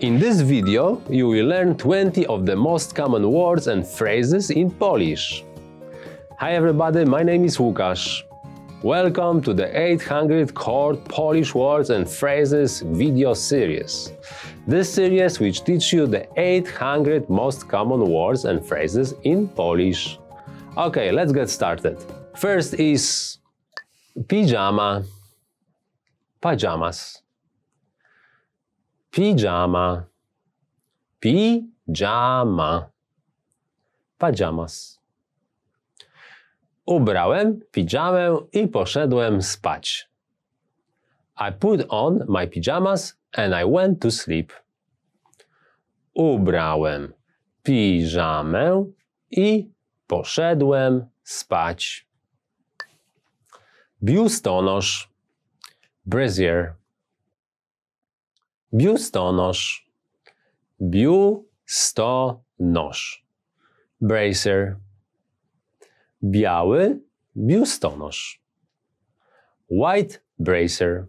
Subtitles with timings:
[0.00, 4.70] In this video, you will learn 20 of the most common words and phrases in
[4.70, 5.44] Polish.
[6.38, 8.22] Hi everybody, my name is Łukasz.
[8.82, 14.12] Welcome to the 800 Core Polish Words and Phrases video series.
[14.66, 20.18] This series which teach you the 800 most common words and phrases in Polish.
[20.76, 22.02] Okay, let's get started.
[22.34, 23.38] First is
[24.18, 25.04] pijama,
[26.40, 27.21] pajamas.
[29.12, 30.06] Pijama,
[31.20, 32.90] pijama,
[34.18, 35.00] pajamas.
[36.86, 40.08] Ubrałem pijamę i poszedłem spać.
[41.36, 44.52] I put on my pajamas and I went to sleep.
[46.14, 47.12] Ubrałem
[47.62, 48.84] piżamę
[49.30, 49.70] i
[50.06, 52.06] poszedłem spać.
[54.02, 55.08] Biustonosz,
[56.06, 56.81] brazier.
[58.74, 59.90] Biustonosz,
[60.80, 62.42] biustonosz,
[64.00, 64.76] bracer.
[66.24, 67.00] Biały
[67.36, 68.42] biustonosz.
[69.70, 71.06] White bracer.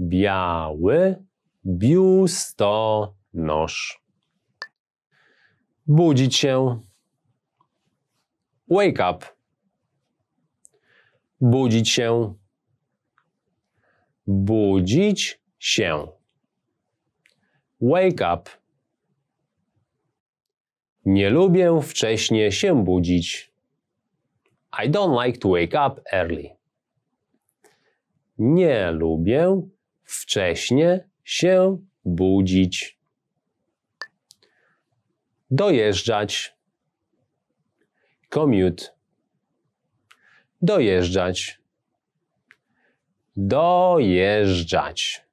[0.00, 1.24] Biały
[1.66, 3.18] biustonosz.
[5.86, 6.82] Budzić się.
[8.68, 9.26] Wake up.
[11.40, 12.34] Budzić się.
[14.26, 16.08] Budzić się.
[17.80, 18.50] Wake up.
[21.04, 23.52] Nie lubię wcześnie się budzić.
[24.84, 26.50] I don't like to wake up early.
[28.38, 29.62] Nie lubię
[30.04, 32.98] wcześnie się budzić.
[35.50, 36.56] Dojeżdżać.
[38.28, 38.84] Commute.
[40.62, 41.60] Dojeżdżać.
[43.36, 45.27] Dojeżdżać.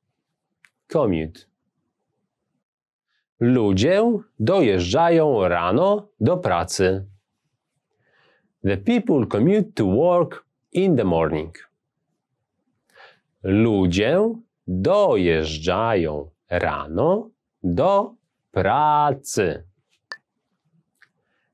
[0.96, 1.40] Commute.
[3.40, 4.02] Ludzie
[4.40, 7.06] dojeżdżają rano do pracy.
[8.64, 11.70] The people commute to work in the morning.
[13.44, 14.34] Ludzie
[14.68, 17.30] dojeżdżają rano
[17.64, 18.16] do
[18.52, 19.64] pracy.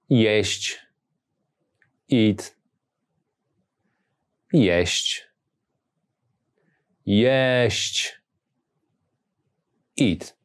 [0.09, 0.79] Jeść.
[2.11, 2.55] Eat.
[4.53, 5.27] Jeść.
[7.05, 8.20] Jeść.
[10.01, 10.37] Eat.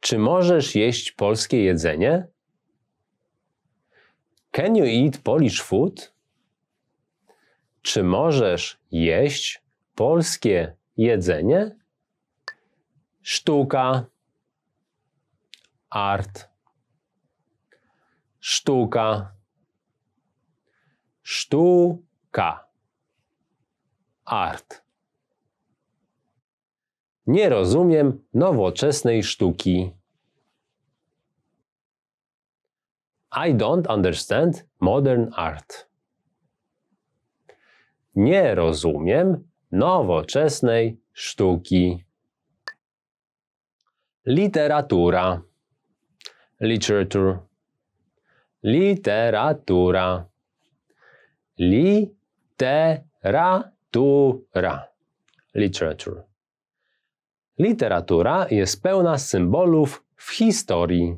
[0.00, 2.26] Czy możesz jeść polskie jedzenie?
[4.50, 6.14] Can you eat Polish food?
[7.82, 9.62] Czy możesz jeść
[9.94, 11.76] polskie jedzenie?
[13.22, 14.06] Sztuka.
[15.90, 16.48] Art.
[18.40, 19.34] Sztuka.
[21.22, 22.68] Sztuka.
[24.24, 24.81] Art.
[27.32, 29.92] Nie rozumiem nowoczesnej sztuki.
[33.46, 35.88] I don't understand modern art.
[38.14, 42.04] Nie rozumiem nowoczesnej sztuki.
[44.26, 45.42] Literatura.
[46.60, 47.38] Literature.
[48.62, 50.26] Literatura.
[51.58, 52.92] Literatura.
[55.54, 56.31] Literature.
[57.62, 61.16] Literatura jest pełna symbolów w historii.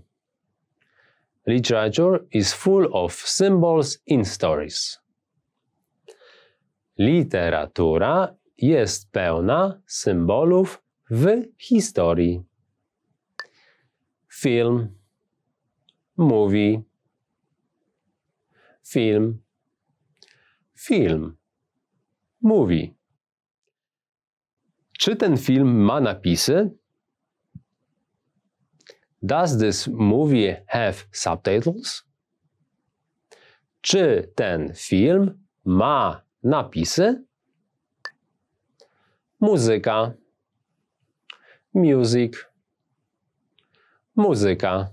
[1.47, 5.01] Literature is full of symbols in stories.
[6.99, 12.43] Literatura jest pełna symbolów w historii.
[14.29, 14.99] Film,
[16.17, 16.83] movie,
[18.83, 19.43] film,
[20.75, 21.37] film,
[22.43, 23.04] movie.
[24.99, 26.71] Czy ten film ma napisy?
[29.23, 32.05] Does this movie have subtitles?
[33.81, 37.25] Czy ten film ma napisy?
[39.41, 40.13] Muzyka.
[41.75, 42.51] Music.
[44.17, 44.91] Muzyka.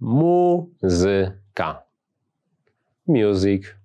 [0.00, 1.82] Muzyka.
[3.06, 3.79] Music.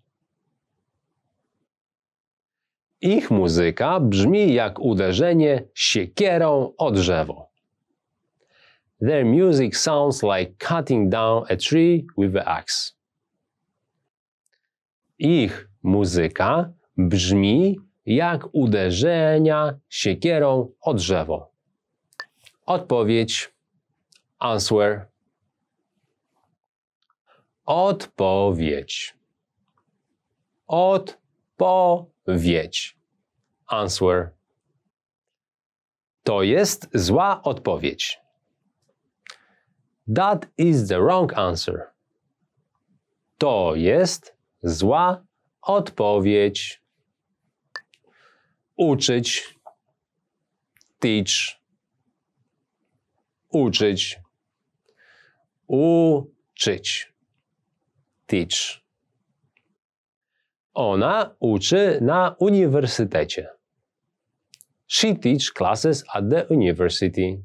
[3.02, 7.50] Ich muzyka brzmi jak uderzenie siekierą o drzewo.
[9.00, 12.94] Their music sounds like cutting down a tree with an axe.
[15.20, 17.76] Ich muzyka brzmi
[18.06, 21.52] jak uderzenia siekierą o drzewo.
[22.66, 23.54] Odpowiedź.
[24.40, 25.08] Answer.
[27.66, 29.16] Odpowiedź.
[30.68, 31.25] Odpowiedź.
[33.68, 34.32] Answer.
[36.24, 38.20] To jest zła odpowiedź.
[40.16, 41.94] That is the wrong answer.
[43.38, 45.26] To jest zła
[45.62, 46.82] odpowiedź.
[48.78, 49.56] Uczyć.
[51.00, 51.60] Teach.
[53.50, 54.20] Uczyć.
[55.68, 57.14] Uczyć.
[58.28, 58.85] Teach.
[60.76, 63.50] Ona uczy na uniwersytecie.
[64.88, 67.44] She teach classes at the university.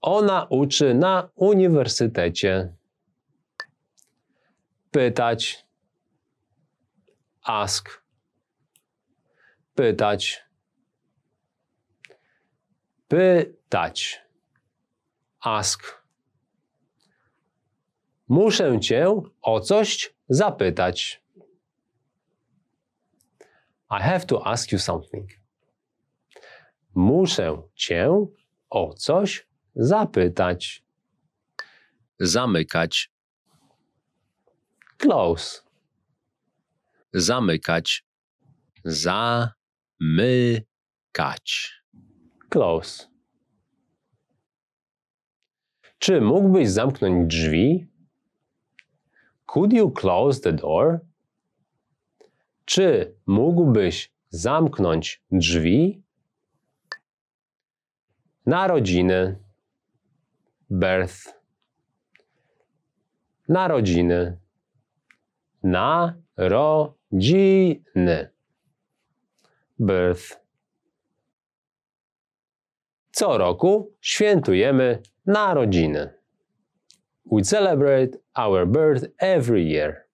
[0.00, 2.74] Ona uczy na uniwersytecie.
[4.90, 5.66] Pytać.
[7.42, 8.02] Ask.
[9.74, 10.44] Pytać.
[13.08, 14.22] Pytać.
[15.40, 15.99] Ask.
[18.30, 21.22] Muszę cię o coś zapytać.
[23.90, 25.30] I have to ask you something.
[26.94, 28.26] Muszę cię
[28.70, 30.84] o coś zapytać.
[32.20, 33.12] Zamykać.
[34.98, 35.62] Close.
[37.12, 38.04] Zamykać.
[38.84, 40.72] Zamykać.
[42.50, 43.06] Close.
[45.98, 47.89] Czy mógłbyś zamknąć drzwi?
[49.52, 51.00] Could you close the door?
[52.64, 56.02] Czy mógłbyś zamknąć drzwi?
[58.46, 59.38] Narodziny.
[60.70, 61.16] Birth.
[63.48, 64.38] Narodziny.
[65.62, 66.96] Narodziny.
[69.80, 70.40] Birth.
[73.12, 76.14] Co roku świętujemy narodziny.
[77.32, 80.06] We celebrate our birth every year.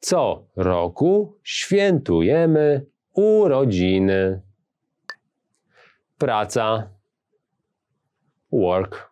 [0.00, 4.42] Co roku świętujemy urodziny.
[6.18, 6.88] Praca.
[8.52, 9.10] Work.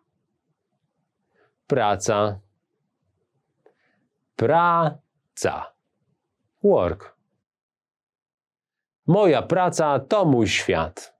[1.67, 2.39] Praca.
[4.35, 5.73] Praca.
[6.63, 7.17] Work.
[9.07, 11.13] Moja praca to mój świat.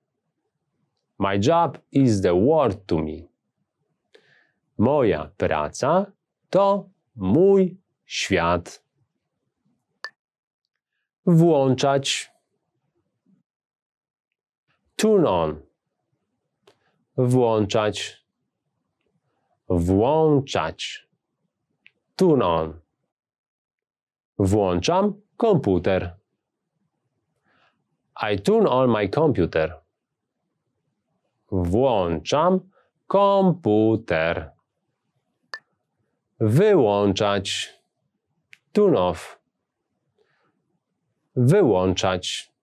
[1.20, 3.28] My job is the world to me.
[4.78, 6.12] Moja praca
[6.50, 8.84] to mój świat.
[11.26, 12.32] Włączać.
[14.96, 15.62] Turn on.
[17.18, 18.26] Włączać.
[19.70, 21.08] Włączać.
[22.16, 22.80] Turn on.
[24.40, 26.18] Włączam komputer.
[28.32, 29.82] I turn on my computer.
[31.52, 32.60] Włączam
[33.08, 34.57] komputer.
[36.40, 37.74] Wyłączać.
[38.74, 39.40] Turn off.
[41.36, 42.54] Wyłączać.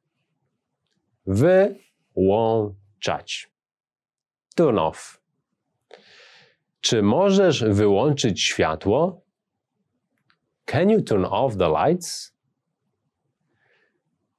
[1.27, 2.75] Wyłączać.
[4.57, 5.21] Turn off.
[6.81, 9.25] Czy możesz wyłączyć światło?
[10.65, 12.35] Can you turn off the lights?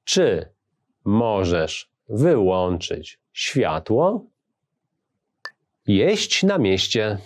[0.04, 0.52] Czy
[1.04, 4.26] możesz wyłączyć światło?
[5.86, 7.18] Jeść na mieście.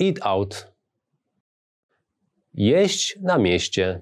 [0.00, 0.72] Eat out.
[2.54, 4.00] Jeść na mieście.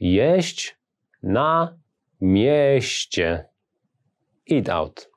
[0.00, 0.76] Jeść
[1.22, 1.78] na
[2.20, 3.48] mieście.
[4.50, 5.10] Eat out.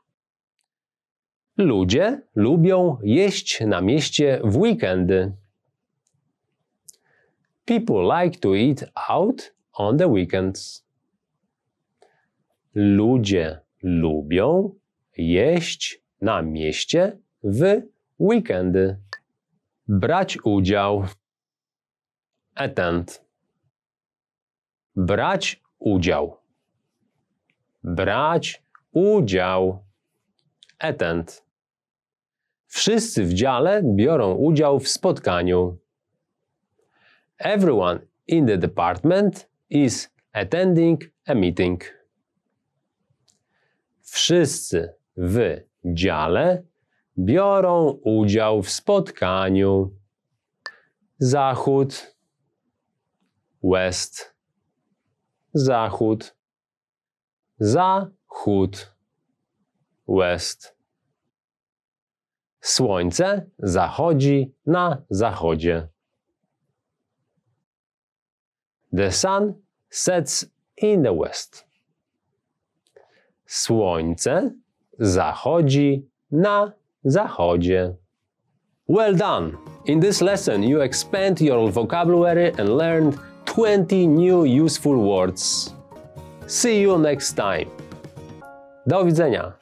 [1.58, 5.34] Ludzie lubią jeść na mieście w weekendy.
[7.66, 10.86] People like to eat out on the weekends.
[12.74, 14.76] Ludzie lubią
[15.18, 17.82] jeść na mieście w
[18.20, 19.07] weekendy.
[19.88, 21.06] Brać udział.
[22.56, 23.26] Attend.
[24.96, 26.38] Brać udział.
[27.84, 29.84] Brać udział.
[30.80, 31.46] Attend.
[32.66, 35.78] Wszyscy w dziale biorą udział w spotkaniu.
[37.38, 41.84] Everyone in the department is attending a meeting.
[44.02, 46.64] Wszyscy w dziale
[47.20, 49.98] biorą udział w spotkaniu.
[51.20, 52.16] Zachód,
[53.64, 54.36] west,
[55.54, 56.36] zachód,
[57.60, 58.96] zachód,
[60.08, 60.78] west.
[62.62, 65.88] Słońce zachodzi na zachodzie.
[68.96, 69.54] The sun
[69.90, 70.46] sets
[70.78, 71.68] in the west.
[73.46, 74.52] Słońce
[75.00, 76.74] zachodzi na
[77.06, 77.96] zachodzie.
[78.88, 79.58] Well done!
[79.86, 85.74] In this lesson, you expand your vocabulary and learned 20 new useful words.
[86.48, 87.70] See you next time!
[88.88, 89.56] Do widzenia!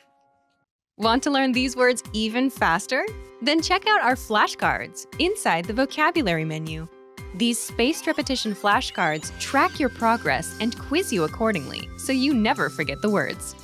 [0.98, 3.06] Want to learn these words even faster?
[3.42, 6.88] Then check out our flashcards inside the vocabulary menu.
[7.36, 13.01] These spaced repetition flashcards track your progress and quiz you accordingly so you never forget
[13.01, 13.56] the words.